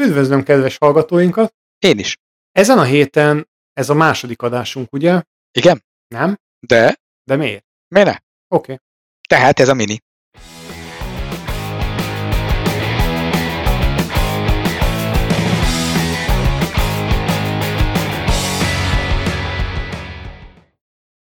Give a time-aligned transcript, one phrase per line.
[0.00, 1.54] Üdvözlöm kedves hallgatóinkat!
[1.78, 2.16] Én is.
[2.52, 5.22] Ezen a héten ez a második adásunk, ugye?
[5.52, 5.84] Igen?
[6.08, 6.36] Nem?
[6.66, 6.96] De?
[7.24, 7.64] De miért?
[7.88, 8.16] Miért ne?
[8.48, 8.72] Oké.
[8.72, 8.76] Okay.
[9.28, 9.98] Tehát ez a mini.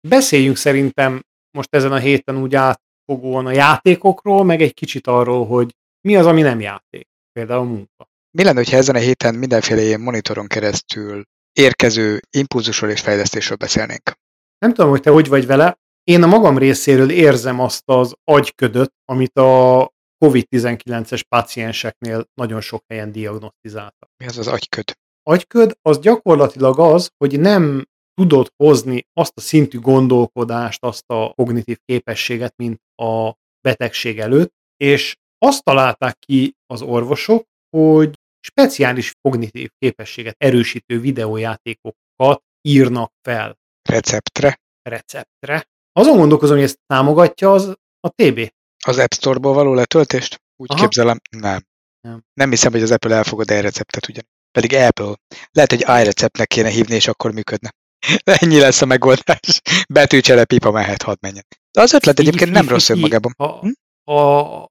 [0.08, 5.74] Beszéljünk szerintem most ezen a héten úgy átfogóan a játékokról, meg egy kicsit arról, hogy
[6.00, 7.08] mi az, ami nem játék.
[7.32, 8.09] Például munka.
[8.30, 14.12] Mi lenne, hogyha ezen a héten mindenféle ilyen monitoron keresztül érkező impulzusról és fejlesztésről beszélnénk?
[14.58, 15.78] Nem tudom, hogy te hogy vagy vele.
[16.02, 19.90] Én a magam részéről érzem azt az agyködöt, amit a
[20.24, 24.10] COVID-19-es pácienseknél nagyon sok helyen diagnosztizáltak.
[24.16, 24.92] Mi az az agyköd?
[25.22, 31.78] Agyköd az gyakorlatilag az, hogy nem tudod hozni azt a szintű gondolkodást, azt a kognitív
[31.84, 37.44] képességet, mint a betegség előtt, és azt találták ki az orvosok,
[37.76, 43.58] hogy speciális kognitív képességet erősítő videójátékokat írnak fel.
[43.88, 44.60] Receptre?
[44.82, 45.64] Receptre.
[45.92, 48.52] Azon gondolkozom, hogy ezt támogatja az a TB.
[48.84, 50.42] Az App Store-ból való letöltést?
[50.56, 50.80] Úgy Aha.
[50.80, 51.62] képzelem, nem.
[52.00, 52.22] Nem.
[52.34, 54.24] Nem hiszem, hogy az Apple elfogad e-receptet ugyan.
[54.52, 55.14] Pedig Apple.
[55.50, 57.70] Lehet, hogy iReceptnek kéne hívni, és akkor működne.
[58.40, 59.60] Ennyi lesz a megoldás.
[59.88, 61.44] Betűcsele pipa mehet, hadd menjen.
[61.70, 63.32] De az ötlet egyébként nem rossz önmagában.
[63.38, 63.70] Ha, Hm?
[64.04, 64.68] ha,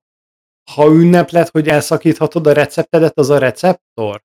[0.74, 4.22] ha ünneplet, hogy elszakíthatod a receptedet, az a receptor?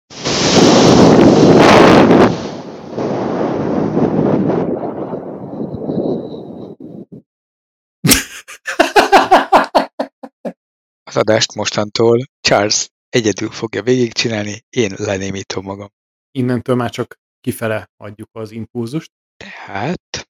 [11.06, 15.88] Az adást mostantól Charles egyedül fogja végigcsinálni, én lenémítom magam.
[16.30, 19.10] Innentől már csak kifele adjuk az impulzust.
[19.36, 20.28] Tehát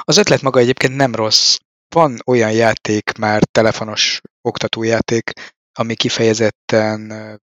[0.00, 1.58] az ötlet maga egyébként nem rossz.
[1.92, 5.32] Van olyan játék, már telefonos oktatójáték,
[5.72, 7.00] ami kifejezetten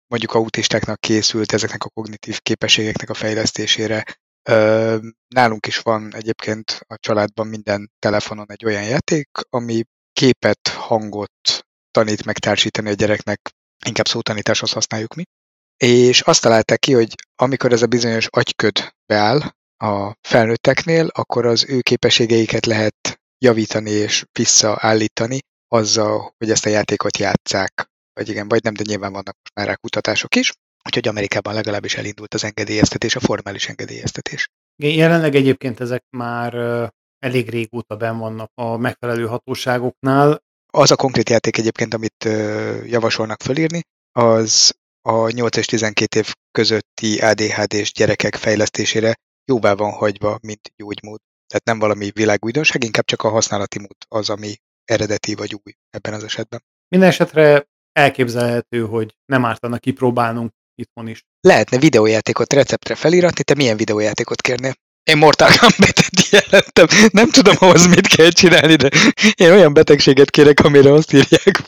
[0.08, 4.04] mondjuk autistáknak készült ezeknek a kognitív képességeknek a fejlesztésére.
[5.28, 12.26] Nálunk is van egyébként a családban minden telefonon egy olyan játék, ami képet, hangot tanít
[12.26, 13.50] megtársítani a gyereknek,
[13.86, 15.24] inkább szótanításhoz használjuk mi.
[15.78, 19.40] És azt találták ki, hogy amikor ez a bizonyos agyköd beáll
[19.78, 27.18] a felnőtteknél, akkor az ő képességeiket lehet javítani és visszaállítani azzal, hogy ezt a játékot
[27.18, 27.90] játsszák.
[28.14, 30.54] Vagy igen, vagy nem, de nyilván vannak most már rá kutatások is.
[30.86, 34.48] Úgyhogy Amerikában legalábbis elindult az engedélyeztetés, a formális engedélyeztetés.
[34.76, 36.54] Jelenleg egyébként ezek már
[37.20, 40.44] elég régóta ben vannak a megfelelő hatóságoknál.
[40.74, 42.24] Az a konkrét játék egyébként, amit
[42.86, 43.82] javasolnak fölírni,
[44.12, 51.20] az a 8 és 12 év közötti ADHD-s gyerekek fejlesztésére jóvá van hagyva, mint gyógymód.
[51.56, 54.56] Tehát nem valami világújdonság, inkább csak a használati mód az, ami
[54.86, 56.64] eredeti vagy új ebben az esetben.
[56.88, 61.24] Minden esetre elképzelhető, hogy nem ártana kipróbálnunk itthon is.
[61.40, 64.74] Lehetne videójátékot receptre feliratni, te milyen videójátékot kérnél?
[65.04, 67.10] Én Mortal Kombat-et jelentem.
[67.12, 68.90] Nem tudom ahhoz mit kell csinálni, de
[69.36, 71.62] én olyan betegséget kérek, amire azt írják.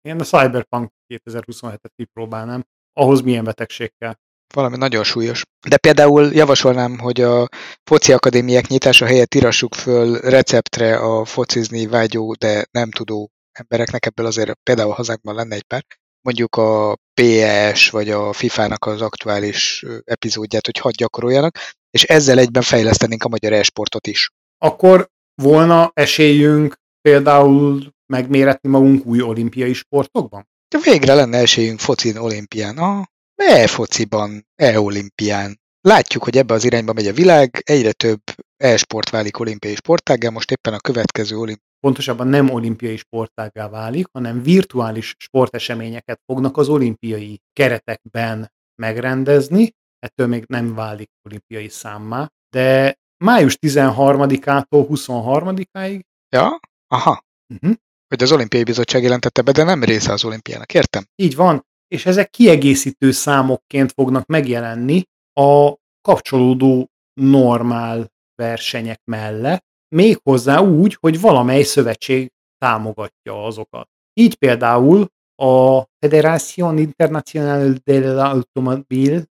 [0.00, 2.64] Én a Cyberpunk 2027-et kipróbálnám.
[2.92, 4.14] Ahhoz milyen betegség kell.
[4.54, 5.42] Valami nagyon súlyos.
[5.68, 7.48] De például javasolnám, hogy a
[7.84, 14.26] foci akadémiák nyitása helyett írassuk föl receptre a focizni vágyó, de nem tudó embereknek, ebből
[14.26, 15.84] azért például hazánkban lenne egy pár,
[16.20, 21.58] mondjuk a PS vagy a FIFA-nak az aktuális epizódját, hogy hadd gyakoroljanak,
[21.90, 24.30] és ezzel egyben fejlesztenénk a magyar e-sportot is.
[24.58, 30.48] Akkor volna esélyünk például megméretni magunk új olimpiai sportokban?
[30.68, 33.09] De végre lenne esélyünk focin olimpián, a
[33.40, 35.60] e-fociban, e-olimpián.
[35.80, 38.20] Látjuk, hogy ebbe az irányba megy a világ, egyre több
[38.56, 44.42] e-sport válik olimpiai sportággá, most éppen a következő olimpiai Pontosabban nem olimpiai sportággá válik, hanem
[44.42, 48.52] virtuális sporteseményeket fognak az olimpiai keretekben
[48.82, 56.60] megrendezni, ettől még nem válik olimpiai számmá, de május 13-ától 23-áig Ja?
[56.88, 57.24] Aha.
[57.54, 57.74] uh-huh,
[58.08, 61.04] Hogy az olimpiai bizottság jelentette be, de nem része az olimpiának, értem?
[61.16, 61.64] így van,
[61.94, 65.02] és ezek kiegészítő számokként fognak megjelenni
[65.40, 66.88] a kapcsolódó
[67.20, 69.64] normál versenyek mellett,
[69.94, 73.88] méghozzá úgy, hogy valamely szövetség támogatja azokat.
[74.20, 75.06] Így például
[75.42, 79.24] a Federación Internacional del Automobil,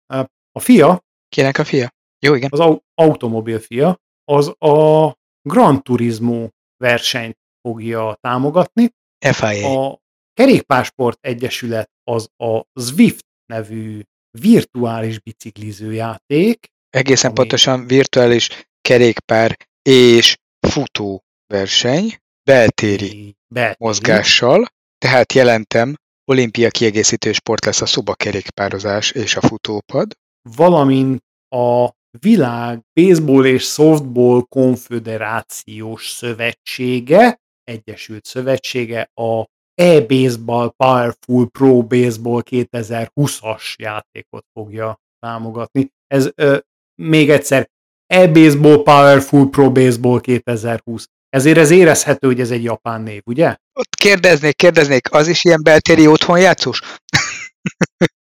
[0.52, 1.90] a FIA, Kinek a fia?
[2.26, 2.48] Jó, igen.
[2.52, 5.12] az au- automobil FIA, az a
[5.48, 7.36] Gran Turismo versenyt
[7.68, 9.84] fogja támogatni, FIA.
[9.84, 10.00] a
[10.36, 14.00] Kerékpársport Egyesület az a Zwift nevű
[14.30, 18.48] virtuális bicikliző játék, Egészen ami- pontosan virtuális
[18.80, 20.36] kerékpár és
[20.68, 22.16] futó verseny,
[22.50, 24.66] beltéri beltéri, mozgással,
[24.98, 30.12] tehát jelentem, olimpia kiegészítő sport lesz a szobakerékpározás és a futópad.
[30.56, 39.44] Valamint a világ baseball és softball konföderációs szövetsége, Egyesült Szövetsége a
[39.76, 45.90] e-baseball Powerful Pro Baseball 2020-as játékot fogja támogatni.
[46.06, 46.56] Ez ö,
[47.02, 47.68] még egyszer
[48.06, 51.06] e-baseball Powerful Pro Baseball 2020.
[51.28, 53.56] Ezért ez érezhető, hogy ez egy japán név, ugye?
[53.72, 56.80] Ott kérdeznék, kérdeznék, az is ilyen beltéri otthon játszós?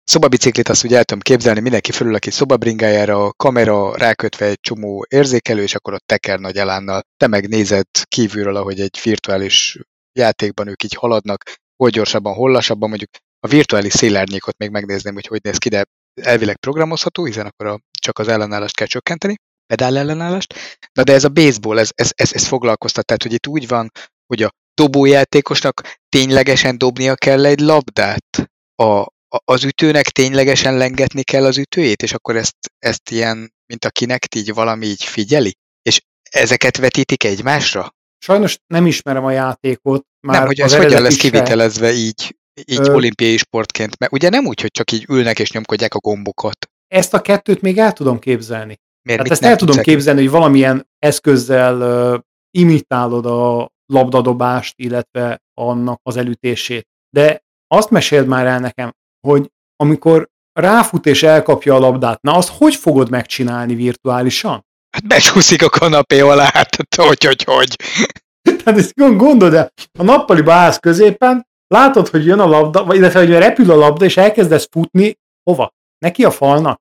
[0.05, 5.07] Szobabiciklit azt ugye el tudom képzelni, mindenki fölül, aki szobabringájára, a kamera rákötve egy csomó
[5.09, 7.03] érzékelő, és akkor ott teker nagy elánnal.
[7.17, 9.79] Te megnézed kívülről, ahogy egy virtuális
[10.19, 11.43] játékban ők így haladnak,
[11.77, 13.11] hol gyorsabban, hol lassabban, mondjuk
[13.41, 15.85] a virtuális szélárnyékot még megnézném, hogy hogy néz ki, de
[16.21, 19.37] elvileg programozható, hiszen akkor a, csak az ellenállást kell csökkenteni,
[19.67, 20.55] pedál ellenállást.
[20.93, 23.91] Na de ez a baseball, ez, ez, ez, ez foglalkoztat, tehát hogy itt úgy van,
[24.27, 28.51] hogy a dobójátékosnak ténylegesen dobnia kell egy labdát,
[28.83, 29.07] a,
[29.45, 34.35] az ütőnek ténylegesen lengetni kell az ütőjét, és akkor ezt, ezt ilyen, mint a kinek
[34.35, 35.55] így valami így figyeli?
[35.83, 36.01] És
[36.31, 37.95] ezeket vetítik egymásra?
[38.19, 40.05] Sajnos nem ismerem a játékot.
[40.21, 42.93] Már nem, hogy ez hogyan lesz kivitelezve így, így Ö...
[42.93, 46.71] olimpiai sportként, mert ugye nem úgy, hogy csak így ülnek és nyomkodják a gombokat.
[46.89, 48.79] Ezt a kettőt még el tudom képzelni.
[49.03, 51.81] Miért, hát ezt el tudom képzelni, hogy valamilyen eszközzel
[52.15, 52.21] uh,
[52.51, 56.87] imitálod a labdadobást, illetve annak az elütését.
[57.11, 58.93] De azt meséld már el nekem,
[59.27, 64.67] hogy amikor ráfut és elkapja a labdát, na azt hogy fogod megcsinálni virtuálisan?
[64.99, 67.77] Hát becsúszik a kanapé alá, hát hogy, hogy, hogy.
[68.43, 73.19] Tehát ezt gondolod el, a nappali állsz középen, látod, hogy jön a labda, vagy illetve,
[73.19, 75.73] hogy repül a labda, és elkezdesz futni, hova?
[75.99, 76.81] Neki a falnak?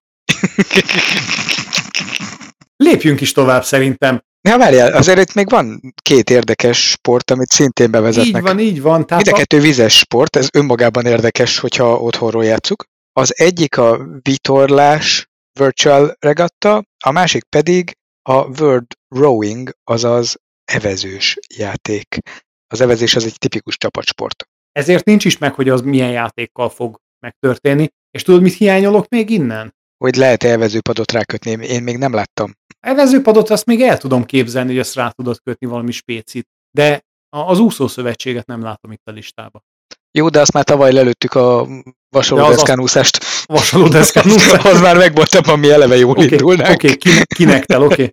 [2.75, 4.21] Lépjünk is tovább szerintem.
[4.49, 8.41] Ja, várjál, azért itt még van két érdekes sport, amit szintén bevezetnek.
[8.41, 9.05] Így van, így van.
[9.05, 12.83] Tehát Mind a kettő vizes sport, ez önmagában érdekes, hogyha otthonról játszuk.
[13.13, 15.27] Az egyik a vitorlás
[15.59, 17.96] virtual regatta, a másik pedig
[18.27, 18.85] a World
[19.15, 20.35] Rowing, azaz
[20.65, 22.17] evezős játék.
[22.67, 24.47] Az evezés az egy tipikus csapatsport.
[24.71, 27.87] Ezért nincs is meg, hogy az milyen játékkal fog megtörténni.
[28.11, 29.75] És tudod, mit hiányolok még innen?
[29.97, 32.53] Hogy lehet -e evezőpadot rákötni, én még nem láttam.
[32.79, 37.59] Evezőpadot azt még el tudom képzelni, hogy ezt rá tudod kötni valami spécit, de az
[37.59, 39.61] úszószövetséget nem látom itt a listába.
[40.11, 41.67] Jó, de azt már tavaly lelőttük a
[42.09, 43.17] vasalódeszkán úszást.
[43.47, 44.65] Vasalódeszkán úszást.
[44.65, 46.73] az már megvoltam, ami eleve jól okay, indulnánk.
[46.73, 47.93] Oké, okay, kinek, kinektel, oké.
[47.93, 48.09] Okay.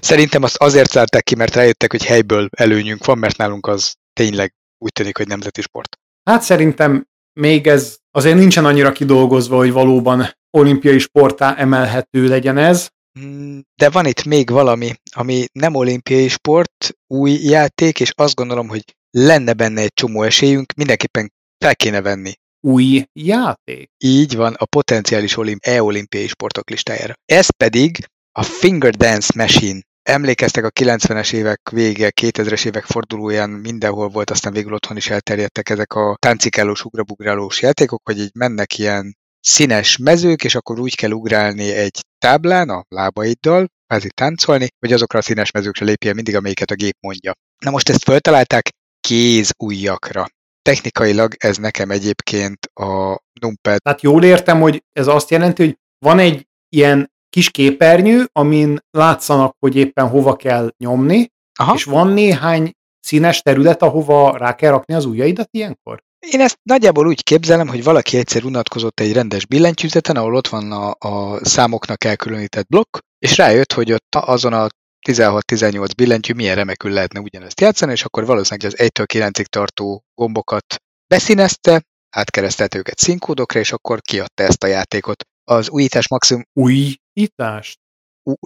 [0.00, 4.54] Szerintem azt azért zárták ki, mert rájöttek, hogy helyből előnyünk van, mert nálunk az tényleg
[4.78, 5.98] úgy tűnik, hogy nemzeti sport.
[6.30, 7.06] Hát szerintem
[7.40, 12.88] még ez azért nincsen annyira kidolgozva, hogy valóban olimpiai sportá emelhető legyen ez.
[13.20, 18.68] Mm, de van itt még valami, ami nem olimpiai sport, új játék, és azt gondolom,
[18.68, 22.32] hogy lenne benne egy csomó esélyünk, mindenképpen fel kéne venni.
[22.66, 23.90] Új játék?
[23.98, 27.14] Így van, a potenciális olimp- e-olimpiai sportok listájára.
[27.24, 29.80] Ez pedig a Finger Dance Machine.
[30.02, 35.68] Emlékeztek a 90-es évek vége, 2000-es évek fordulóján mindenhol volt, aztán végül otthon is elterjedtek
[35.68, 41.10] ezek a táncikálós, ugrabugrálós játékok, hogy így mennek ilyen színes mezők, és akkor úgy kell
[41.10, 46.70] ugrálni egy táblán a lábaiddal, kvázi táncolni, hogy azokra a színes mezőkre lépjen mindig, amelyiket
[46.70, 47.32] a gép mondja.
[47.64, 48.68] Na most ezt föltalálták
[49.00, 50.26] kézujjakra.
[50.62, 53.82] Technikailag ez nekem egyébként a numpad.
[53.82, 59.56] Tehát jól értem, hogy ez azt jelenti, hogy van egy ilyen kis képernyő, amin látszanak,
[59.58, 61.28] hogy éppen hova kell nyomni,
[61.58, 61.74] Aha.
[61.74, 66.02] és van néhány színes terület, ahova rá kell rakni az ujjaidat ilyenkor?
[66.30, 70.72] Én ezt nagyjából úgy képzelem, hogy valaki egyszer unatkozott egy rendes billentyűzeten, ahol ott van
[70.72, 74.66] a, a számoknak elkülönített blokk, és rájött, hogy ott azon a
[75.08, 80.74] 16-18 billentyű milyen remekül lehetne ugyanezt játszani, és akkor valószínűleg az 1-től 9-ig tartó gombokat
[81.06, 81.82] beszínezte,
[82.16, 85.24] átkeresztelte őket színkódokra, és akkor kiadta ezt a játékot.
[85.44, 86.44] Az újítás maximum...
[86.52, 87.78] Újítást?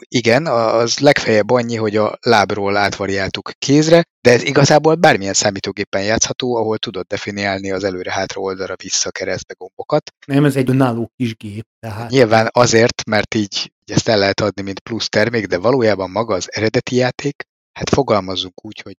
[0.09, 6.57] Igen, az legfeljebb annyi, hogy a lábról átvariáltuk kézre, de ez igazából bármilyen számítógépen játszható,
[6.57, 10.13] ahol tudod definiálni az előre-hátra oldalra vissza keresztbe gombokat.
[10.27, 11.67] Nem, ez egy önálló kis gép.
[11.79, 12.11] Tehát...
[12.11, 16.49] Nyilván azért, mert így ezt el lehet adni, mint plusz termék, de valójában maga az
[16.53, 17.43] eredeti játék,
[17.73, 18.97] hát fogalmazzunk úgy, hogy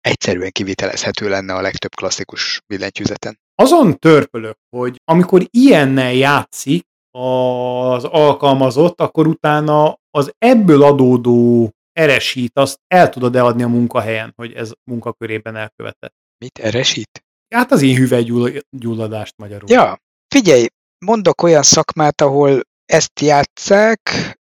[0.00, 3.38] egyszerűen kivitelezhető lenne a legtöbb klasszikus billentyűzeten.
[3.54, 6.84] Azon törpölök, hogy amikor ilyennel játszik,
[7.16, 14.52] az alkalmazott, akkor utána az ebből adódó eresít, azt el tudod-e adni a munkahelyen, hogy
[14.52, 16.14] ez munkakörében elkövetett.
[16.38, 17.24] Mit eresít?
[17.54, 19.70] Hát az én hüvelygyulladást magyarul.
[19.70, 19.98] Ja,
[20.34, 20.66] figyelj,
[21.04, 24.00] mondok olyan szakmát, ahol ezt játszák,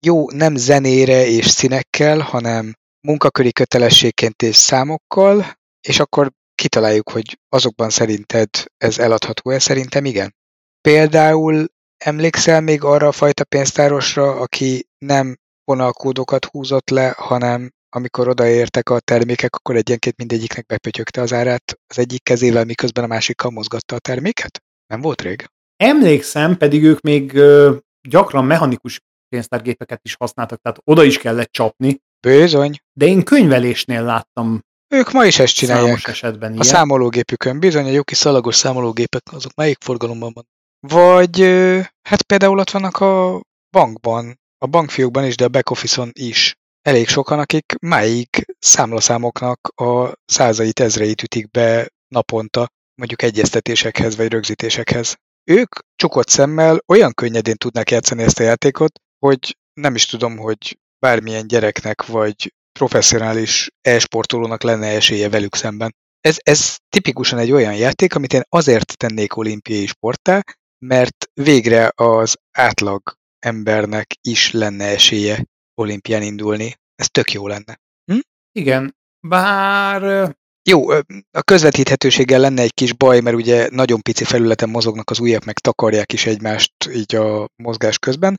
[0.06, 2.74] jó, nem zenére és színekkel, hanem
[3.06, 5.44] munkaköri kötelességként és számokkal,
[5.88, 10.34] és akkor kitaláljuk, hogy azokban szerinted ez eladható-e, szerintem igen.
[10.80, 11.66] Például
[12.04, 19.00] emlékszel még arra a fajta pénztárosra, aki nem vonalkódokat húzott le, hanem amikor odaértek a
[19.00, 23.98] termékek, akkor egyenként mindegyiknek bepötyögte az árát az egyik kezével, miközben a másikkal mozgatta a
[23.98, 24.62] terméket?
[24.86, 25.46] Nem volt rég?
[25.76, 27.40] Emlékszem, pedig ők még
[28.08, 32.00] gyakran mechanikus pénztárgépeket is használtak, tehát oda is kellett csapni.
[32.20, 32.78] Bizony.
[32.92, 34.60] De én könyvelésnél láttam
[34.94, 35.86] ők ma is ezt csinálják.
[35.86, 36.60] Számos esetben ilyen.
[36.60, 40.46] A számológépükön bizony, a jó kis szalagos számológépek, azok melyik forgalomban van?
[40.88, 41.40] Vagy
[42.02, 46.54] hát például ott vannak a bankban, a bankfiókban is, de a back office-on is.
[46.82, 55.16] Elég sokan, akik máig számlaszámoknak a százait, ezreit ütik be naponta, mondjuk egyeztetésekhez vagy rögzítésekhez.
[55.44, 60.78] Ők csukott szemmel olyan könnyedén tudnak játszani ezt a játékot, hogy nem is tudom, hogy
[60.98, 65.94] bármilyen gyereknek vagy professzionális e-sportolónak lenne esélye velük szemben.
[66.20, 70.42] Ez, ez tipikusan egy olyan játék, amit én azért tennék olimpiai sporttá,
[70.86, 73.02] mert végre az átlag
[73.38, 76.74] embernek is lenne esélye olimpián indulni.
[76.94, 77.80] Ez tök jó lenne.
[78.12, 78.18] Hm?
[78.52, 78.96] Igen,
[79.28, 80.30] bár...
[80.68, 80.90] Jó,
[81.30, 85.58] a közvetíthetőséggel lenne egy kis baj, mert ugye nagyon pici felületen mozognak az ujjak, meg
[85.58, 88.38] takarják is egymást így a mozgás közben.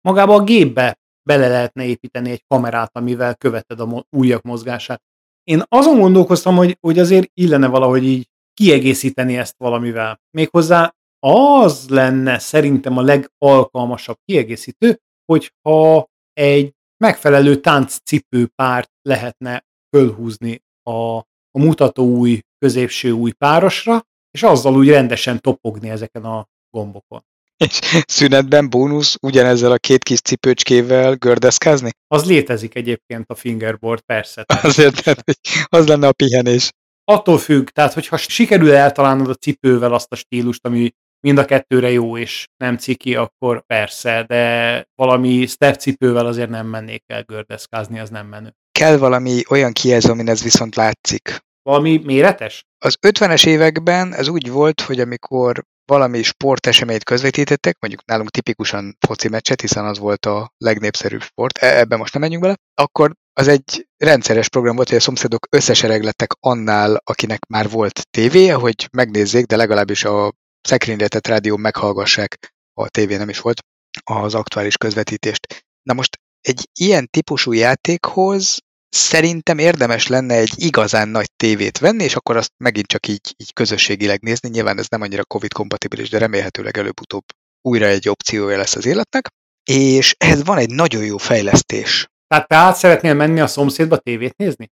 [0.00, 5.02] Magába a gépbe bele lehetne építeni egy kamerát, amivel követed a ujjak mozgását.
[5.44, 10.20] Én azon gondolkoztam, hogy, hogy azért illene valahogy így kiegészíteni ezt valamivel.
[10.30, 19.64] Méghozzá az lenne szerintem a legalkalmasabb kiegészítő, hogyha egy megfelelő tánccipőpárt lehetne
[19.96, 21.16] fölhúzni a,
[21.50, 27.24] a mutató új, középső új párosra, és azzal úgy rendesen topogni ezeken a gombokon.
[27.56, 31.90] És szünetben bónusz ugyanezzel a két kis cipőcskével gördeszkázni?
[32.06, 34.44] Az létezik egyébként a fingerboard, persze.
[34.62, 36.70] Azért, tehát, hogy az lenne a pihenés.
[37.04, 41.90] Attól függ, tehát hogyha sikerül eltalálnod a cipővel azt a stílust, ami mind a kettőre
[41.90, 47.98] jó és nem ciki, akkor persze, de valami step cipővel azért nem mennék el gördeszkázni,
[47.98, 48.54] az nem menő.
[48.72, 51.38] Kell valami olyan kijelző, amin ez viszont látszik.
[51.62, 52.64] Valami méretes?
[52.78, 59.28] Az 50-es években ez úgy volt, hogy amikor valami sporteseményt közvetítettek, mondjuk nálunk tipikusan foci
[59.28, 63.48] meccset, hiszen az volt a legnépszerűbb sport, e, ebben most nem menjünk bele, akkor az
[63.48, 69.46] egy rendszeres program volt, hogy a szomszédok összesereglettek annál, akinek már volt tévéje, hogy megnézzék,
[69.46, 73.60] de legalábbis a szekrényletett rádió meghallgassák, a tévé nem is volt,
[74.04, 75.64] az aktuális közvetítést.
[75.82, 82.14] Na most egy ilyen típusú játékhoz szerintem érdemes lenne egy igazán nagy tévét venni, és
[82.14, 84.48] akkor azt megint csak így, így közösségileg nézni.
[84.48, 87.24] Nyilván ez nem annyira COVID-kompatibilis, de remélhetőleg előbb-utóbb
[87.62, 89.28] újra egy opciója lesz az életnek.
[89.70, 92.08] És ehhez van egy nagyon jó fejlesztés.
[92.28, 94.70] Tehát te át szeretnél menni a szomszédba tévét nézni?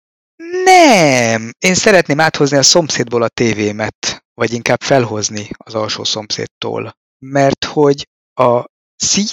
[0.65, 1.51] Nem!
[1.59, 6.97] Én szeretném áthozni a szomszédból a tévémet, vagy inkább felhozni az alsó szomszédtól.
[7.19, 8.65] Mert hogy a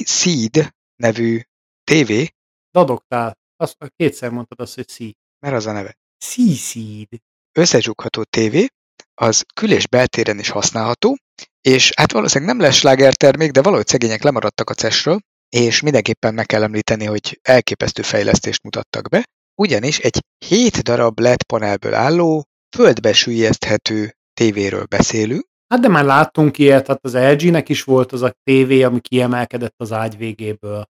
[0.03, 1.41] Seed nevű
[1.83, 2.29] tévé...
[2.71, 3.37] Dadogtál.
[3.55, 4.97] Azt kétszer mondtad azt, hogy C.
[5.39, 5.97] Mert az a neve.
[6.25, 7.07] C-Seed.
[7.51, 8.67] Összecsukható tévé,
[9.13, 11.17] az kül- és beltéren is használható,
[11.61, 15.19] és hát valószínűleg nem lesz slágertermék, de valahogy szegények lemaradtak a cesről,
[15.49, 21.43] és mindenképpen meg kell említeni, hogy elképesztő fejlesztést mutattak be, ugyanis egy 7 darab LED
[21.43, 22.45] panelből álló,
[22.75, 25.45] földbe süllyeszthető tévéről beszélünk.
[25.67, 29.75] Hát de már láttunk ilyet, hát az LG-nek is volt az a tévé, ami kiemelkedett
[29.77, 30.83] az ágy végéből.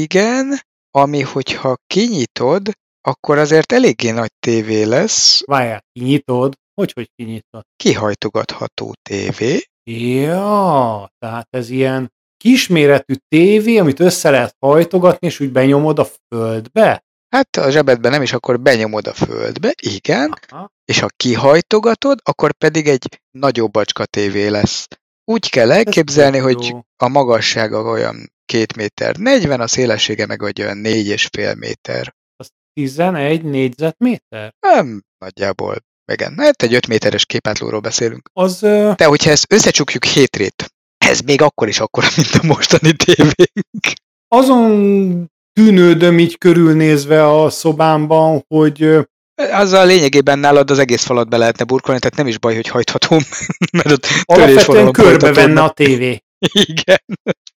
[0.00, 0.60] Igen,
[0.90, 2.70] ami hogyha kinyitod,
[3.00, 5.42] akkor azért eléggé nagy tévé lesz.
[5.46, 6.54] Várjál, kinyitod?
[6.74, 7.62] Hogy, hogy kinyitod?
[7.76, 9.62] Kihajtogatható tévé.
[9.90, 17.02] Ja, tehát ez ilyen kisméretű tévé, amit össze lehet hajtogatni, és úgy benyomod a földbe?
[17.30, 20.72] Hát a zsebedben nem is, akkor benyomod a földbe, igen, Aha.
[20.84, 24.88] és ha kihajtogatod, akkor pedig egy nagyobb bacska tévé lesz.
[25.24, 31.58] Úgy kell elképzelni, hogy a magassága olyan 2 méter 40, a szélessége meg olyan 4,5
[31.58, 32.14] méter.
[32.36, 34.54] Az 11 négyzetméter?
[34.60, 35.76] Nem, nagyjából.
[36.12, 38.30] Igen, hát egy 5 méteres képátlóról beszélünk.
[38.32, 38.58] Az...
[38.96, 43.86] De hogyha ezt összecsukjuk hétrét, ez még akkor is akkora, mint a mostani tévénk.
[44.28, 45.30] Azon
[45.64, 48.98] tűnődöm így körülnézve a szobámban, hogy
[49.34, 53.20] azzal lényegében nálad az egész falat be lehetne burkolni, tehát nem is baj, hogy hajtható,
[53.78, 56.22] mert ott Alapvetően körbe venne a tévé.
[56.68, 56.98] Igen.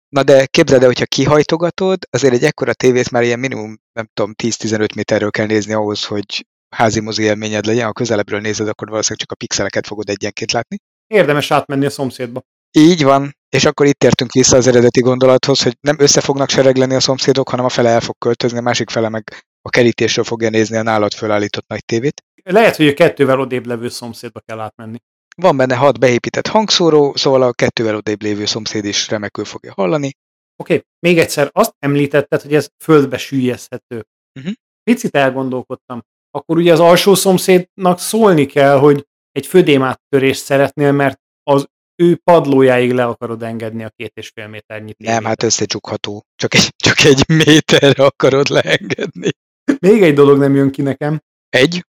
[0.08, 4.34] Na de képzeld el, hogyha kihajtogatod, azért egy ekkora tévét már ilyen minimum, nem tudom,
[4.42, 7.86] 10-15 méterről kell nézni ahhoz, hogy házi mozi élményed legyen.
[7.86, 10.76] Ha közelebbről nézed, akkor valószínűleg csak a pixeleket fogod egyenként látni.
[11.06, 12.42] Érdemes átmenni a szomszédba.
[12.72, 13.36] Így van.
[13.48, 17.48] És akkor itt értünk vissza az eredeti gondolathoz, hogy nem össze fognak seregleni a szomszédok,
[17.48, 20.82] hanem a fele el fog költözni, a másik fele meg a kerítésről fogja nézni a
[20.82, 22.22] nálad fölállított nagy tévét.
[22.44, 24.98] lehet, hogy a kettővel odébb levő szomszédba kell átmenni.
[25.36, 30.12] Van benne hat beépített hangszóró, szóval a kettővel odébb lévő szomszéd is remekül fogja hallani.
[30.56, 30.86] Oké, okay.
[30.98, 34.06] még egyszer azt említetted, hogy ez földbe sűjjezhető.
[34.38, 34.52] Uh-huh.
[34.82, 36.02] Picit elgondolkodtam.
[36.30, 42.92] Akkor ugye az alsó szomszédnak szólni kell, hogy egy födémáttörést szeretnél, mert az ő padlójáig
[42.92, 45.14] le akarod engedni a két és fél méternyi tévét.
[45.14, 46.24] Nem, hát összecsukható.
[46.34, 49.30] Csak egy, csak egy méterre akarod leengedni.
[49.78, 51.20] Még egy dolog nem jön ki nekem.
[51.48, 51.86] Egy?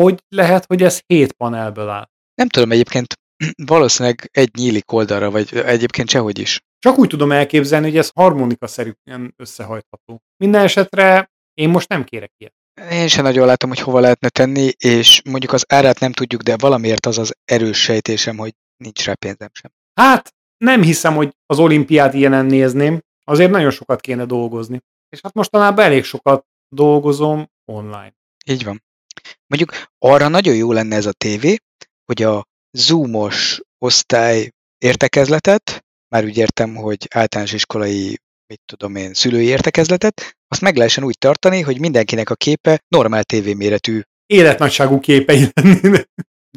[0.00, 2.08] Hogy lehet, hogy ez hét panelből áll?
[2.34, 3.14] Nem tudom, egyébként
[3.66, 6.60] valószínűleg egy nyílik oldalra, vagy egyébként sehogy is.
[6.78, 10.22] Csak úgy tudom elképzelni, hogy ez harmonikaszerűen összehajtható.
[10.36, 12.54] Minden esetre én most nem kérek ilyet.
[12.90, 16.56] Én sem nagyon látom, hogy hova lehetne tenni, és mondjuk az árát nem tudjuk, de
[16.56, 19.70] valamiért az az erős sejtésem, hogy nincs rá pénzem sem.
[19.94, 24.80] Hát, nem hiszem, hogy az olimpiát ilyenen nézném, azért nagyon sokat kéne dolgozni.
[25.08, 28.14] És hát mostanában elég sokat dolgozom online.
[28.46, 28.82] Így van.
[29.46, 31.56] Mondjuk arra nagyon jó lenne ez a tévé,
[32.04, 39.46] hogy a zoomos osztály értekezletet, már úgy értem, hogy általános iskolai, mit tudom én, szülői
[39.46, 44.00] értekezletet, azt meg lehessen úgy tartani, hogy mindenkinek a képe normál tévéméretű.
[44.26, 46.08] Életnagyságú képei lennének.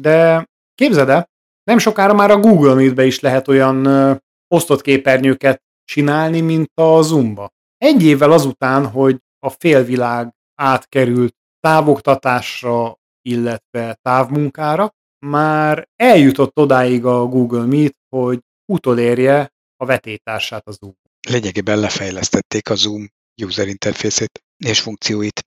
[0.02, 1.30] De képzeld el,
[1.68, 4.14] nem sokára már a Google Meet-be is lehet olyan ö,
[4.54, 7.50] osztott képernyőket csinálni, mint a Zoom-ba.
[7.76, 14.90] Egy évvel azután, hogy a félvilág átkerült távoktatásra, illetve távmunkára,
[15.26, 18.38] már eljutott odáig a Google Meet, hogy
[18.72, 20.94] utolérje a vetétársát a Zoom.
[21.28, 23.08] Lényegében lefejlesztették a Zoom
[23.42, 25.40] user interfészét és funkcióit.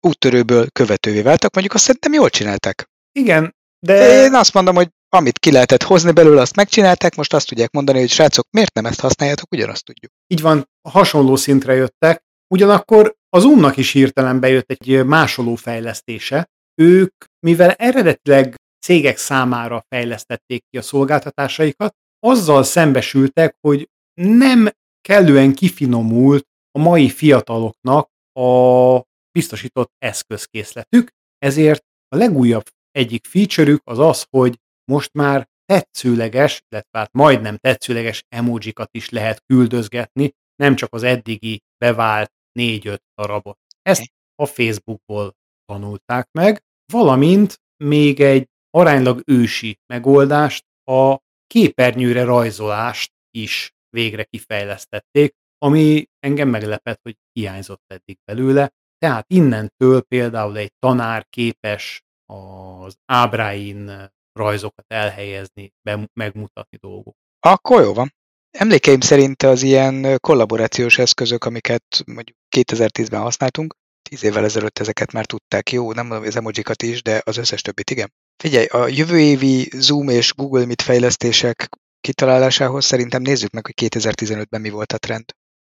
[0.00, 2.84] Úttörőből követővé váltak, mondjuk azt szerintem jól csinálták.
[3.12, 4.22] Igen, de...
[4.24, 7.98] Én azt mondom, hogy amit ki lehetett hozni belőle, azt megcsinálták, most azt tudják mondani,
[7.98, 10.12] hogy srácok, miért nem ezt használjátok, ugyanazt tudjuk.
[10.26, 12.22] Így van, hasonló szintre jöttek,
[12.54, 16.50] ugyanakkor az Zoomnak is hirtelen bejött egy másoló fejlesztése.
[16.74, 18.54] Ők, mivel eredetileg
[18.86, 21.94] cégek számára fejlesztették ki a szolgáltatásaikat,
[22.26, 23.88] azzal szembesültek, hogy
[24.20, 24.70] nem
[25.00, 28.08] kellően kifinomult a mai fiataloknak
[28.40, 29.02] a
[29.32, 34.58] biztosított eszközkészletük, ezért a legújabb egyik feature az az, hogy
[34.90, 41.60] most már tetszőleges, illetve hát majdnem tetszőleges emojikat is lehet küldözgetni, nem csak az eddigi
[41.84, 43.58] bevált 4-5 darabot.
[43.82, 45.32] Ezt a Facebookból
[45.64, 56.06] tanulták meg, valamint még egy aránylag ősi megoldást, a képernyőre rajzolást is végre kifejlesztették, ami
[56.18, 58.70] engem meglepett, hogy hiányzott eddig belőle.
[58.98, 67.14] Tehát innentől például egy tanár képes az ábráin rajzokat elhelyezni, be, megmutatni dolgok.
[67.40, 68.14] Akkor jó van.
[68.50, 73.74] Emlékeim szerint az ilyen kollaborációs eszközök, amiket mondjuk 2010-ben használtunk,
[74.08, 77.90] 10 évvel ezelőtt ezeket már tudták, jó, nem az emojikat is, de az összes többit
[77.90, 78.12] igen.
[78.42, 81.68] Figyelj, a jövő évi Zoom és Google Meet fejlesztések
[82.00, 85.24] kitalálásához szerintem nézzük meg, hogy 2015-ben mi volt a trend.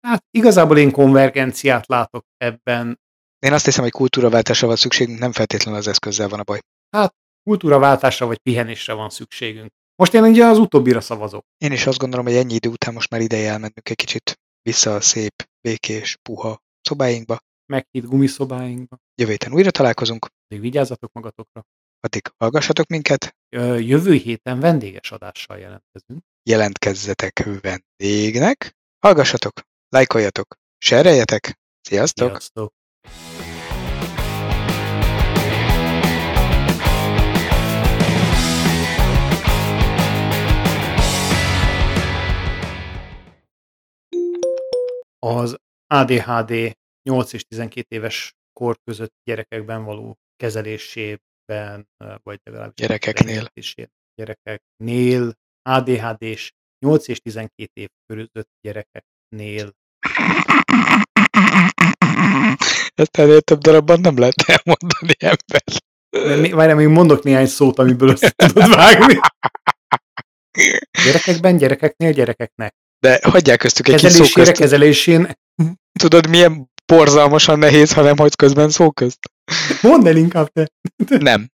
[0.08, 3.00] Hát igazából én konvergenciát látok ebben.
[3.40, 6.60] Én azt hiszem, hogy kultúraváltásra van szükségünk, nem feltétlenül az eszközzel van a baj.
[6.90, 7.16] Hát
[7.50, 9.72] kultúraváltásra vagy pihenésre van szükségünk.
[9.96, 11.46] Most én ugye az utóbbira szavazok.
[11.58, 14.96] Én is azt gondolom, hogy ennyi idő után most már ideje elmennünk egy kicsit vissza
[14.96, 17.40] a szép, békés, puha szobáinkba.
[17.66, 18.98] Meghitt gumiszobáinkba.
[19.16, 20.26] Jövő héten újra találkozunk.
[20.48, 21.66] Addig vigyázzatok magatokra.
[22.00, 23.36] Addig hallgassatok minket.
[23.80, 26.24] Jövő héten vendéges adással jelentkezünk.
[26.50, 28.76] Jelentkezzetek vendégnek.
[29.00, 31.60] Hallgassatok, lájkoljatok, sereljetek.
[31.82, 32.30] Sziasztok!
[32.30, 32.79] Sziasztok!
[45.20, 46.78] Az ADHD
[47.10, 51.88] 8 és 12 éves kor között gyerekekben való kezelésében,
[52.24, 53.48] vagy legalábbis gyerekeknél.
[54.16, 56.52] gyerekeknél, ADHD-s
[56.86, 59.72] 8 és 12 év között gyerekeknél.
[62.96, 65.64] Ezt ennél több darabban nem lehet elmondani ember.
[66.56, 69.20] Várjál, még mondok néhány szót, amiből össze tudod vágni.
[71.06, 72.76] Gyerekekben, gyerekeknél, gyerekeknek.
[73.00, 74.52] De hagyják köztük egy kis szó közt.
[74.52, 75.32] kezelésén.
[76.00, 79.20] Tudod, milyen borzalmasan nehéz, ha nem hagysz közben szó közt?
[79.82, 80.68] Mondd el inkább te.
[81.20, 81.50] Nem.